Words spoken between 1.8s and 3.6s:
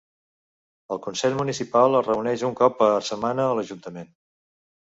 es reuneix un cop per setmana a